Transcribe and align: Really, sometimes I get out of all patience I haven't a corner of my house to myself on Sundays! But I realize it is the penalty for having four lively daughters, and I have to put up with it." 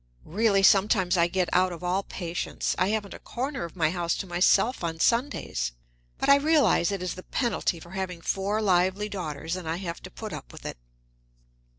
Really, 0.25 0.63
sometimes 0.63 1.15
I 1.15 1.27
get 1.27 1.47
out 1.53 1.71
of 1.71 1.83
all 1.83 2.01
patience 2.01 2.73
I 2.79 2.87
haven't 2.87 3.13
a 3.13 3.19
corner 3.19 3.65
of 3.65 3.75
my 3.75 3.91
house 3.91 4.15
to 4.15 4.25
myself 4.25 4.83
on 4.83 4.99
Sundays! 4.99 5.73
But 6.17 6.27
I 6.27 6.37
realize 6.37 6.91
it 6.91 7.03
is 7.03 7.13
the 7.13 7.21
penalty 7.21 7.79
for 7.79 7.91
having 7.91 8.19
four 8.21 8.63
lively 8.63 9.09
daughters, 9.09 9.55
and 9.55 9.69
I 9.69 9.75
have 9.75 10.01
to 10.01 10.09
put 10.09 10.33
up 10.33 10.51
with 10.51 10.65
it." 10.65 10.77